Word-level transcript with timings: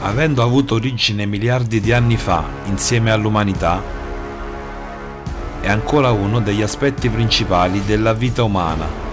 avendo 0.00 0.42
avuto 0.42 0.74
origine 0.74 1.26
miliardi 1.26 1.80
di 1.80 1.92
anni 1.92 2.16
fa 2.16 2.44
insieme 2.66 3.10
all'umanità, 3.10 3.82
è 5.60 5.68
ancora 5.68 6.10
uno 6.10 6.40
degli 6.40 6.62
aspetti 6.62 7.08
principali 7.08 7.84
della 7.84 8.12
vita 8.12 8.44
umana. 8.44 9.06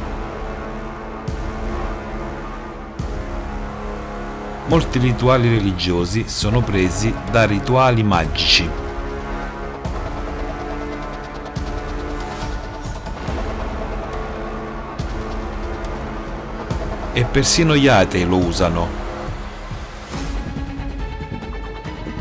Molti 4.68 5.00
rituali 5.00 5.50
religiosi 5.50 6.25
sono 6.27 6.61
presi 6.61 7.13
da 7.31 7.45
rituali 7.45 8.04
magici. 8.04 8.70
E 17.13 17.23
persino 17.25 17.75
gli 17.75 17.88
atei 17.88 18.25
lo 18.25 18.38
usano 18.38 19.05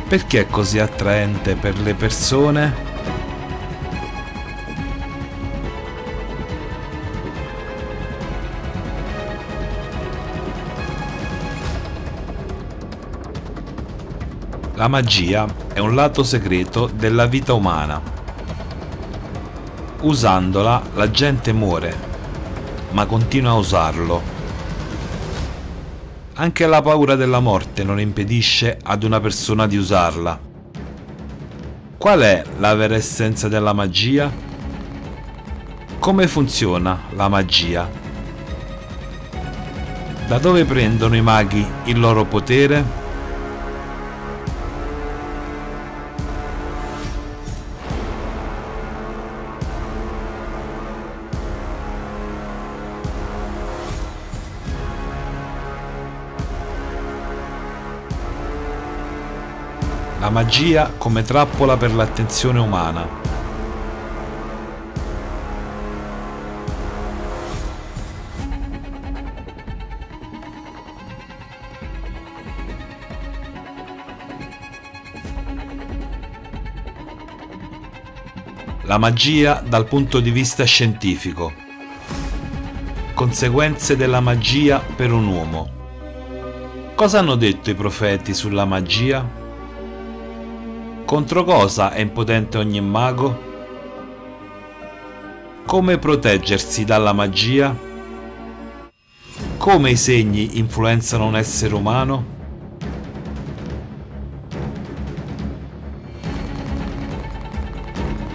Perché 0.07 0.41
è 0.43 0.47
così 0.47 0.79
attraente 0.79 1.57
per 1.57 1.79
le 1.79 1.95
persone? 1.95 2.93
La 14.75 14.89
magia 14.89 15.47
è 15.73 15.79
un 15.79 15.95
lato 15.95 16.23
segreto 16.23 16.91
della 16.93 17.27
vita 17.27 17.55
umana. 17.55 18.01
Usandola 20.03 20.83
la 20.95 21.11
gente 21.11 21.53
muore, 21.53 21.97
ma 22.91 23.07
continua 23.07 23.53
a 23.53 23.55
usarlo 23.55 24.23
anche 26.37 26.67
la 26.67 26.83
paura 26.83 27.15
della 27.15 27.39
morte 27.39 27.85
non 27.85 28.01
impedisce 28.01 28.79
ad 28.83 29.05
una 29.05 29.21
persona 29.21 29.67
di 29.67 29.77
usarla. 29.77 30.39
Qual 31.97 32.21
è 32.21 32.43
la 32.59 32.75
vera 32.75 32.97
essenza 32.97 33.49
della 33.49 33.73
magia? 33.73 34.31
Come 35.99 36.27
funziona 36.27 37.05
la 37.11 37.29
magia? 37.29 37.89
Da 40.27 40.39
dove 40.39 40.65
prendono 40.65 41.15
i 41.15 41.23
maghi 41.23 41.65
il 41.85 42.01
loro 42.01 42.25
potere? 42.25 43.04
La 60.25 60.31
magia 60.31 60.91
come 60.97 61.21
trappola 61.21 61.77
per 61.77 61.93
l'attenzione 61.93 62.59
umana. 62.59 63.07
La 78.85 78.97
magia 78.97 79.61
dal 79.61 79.85
punto 79.85 80.21
di 80.21 80.31
vista 80.31 80.65
scientifico. 80.65 81.53
Conseguenze 83.13 83.95
della 83.95 84.21
magia 84.21 84.79
per 84.79 85.13
un 85.13 85.27
uomo. 85.27 85.69
Cosa 86.95 87.19
hanno 87.19 87.35
detto 87.35 87.69
i 87.69 87.75
profeti 87.75 88.33
sulla 88.33 88.65
magia? 88.65 89.43
Contro 91.05 91.45
cosa 91.45 91.93
è 91.93 92.01
impotente 92.01 92.57
ogni 92.57 92.81
mago? 92.81 93.53
Come 95.67 95.99
proteggersi 95.99 96.85
dalla 96.85 97.13
magia? 97.13 97.77
Come 99.59 99.91
i 99.91 99.97
segni 99.97 100.57
influenzano 100.59 101.27
un 101.27 101.37
essere 101.37 101.75
umano? 101.75 102.25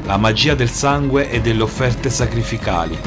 La 0.03 0.17
magia 0.17 0.53
del 0.53 0.69
sangue 0.69 1.29
e 1.31 1.41
delle 1.41 1.63
offerte 1.63 2.11
sacrificali. 2.11 2.99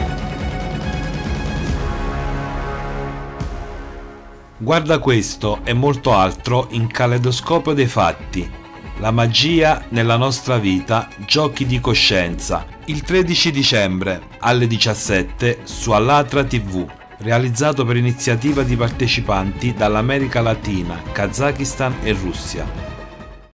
Guarda 4.58 4.98
questo 4.98 5.60
e 5.62 5.72
molto 5.72 6.12
altro 6.12 6.66
in 6.70 6.88
Caleidoscopio 6.88 7.72
dei 7.72 7.86
Fatti, 7.86 8.60
la 9.02 9.10
magia 9.10 9.84
nella 9.88 10.16
nostra 10.16 10.58
vita, 10.58 11.08
giochi 11.26 11.66
di 11.66 11.80
coscienza, 11.80 12.64
il 12.84 13.02
13 13.02 13.50
dicembre 13.50 14.28
alle 14.38 14.68
17 14.68 15.62
su 15.64 15.90
Alatra 15.90 16.44
TV, 16.44 16.88
realizzato 17.18 17.84
per 17.84 17.96
iniziativa 17.96 18.62
di 18.62 18.76
partecipanti 18.76 19.74
dall'America 19.74 20.40
Latina, 20.40 21.02
Kazakistan 21.10 21.96
e 22.04 22.12
Russia. 22.12 22.91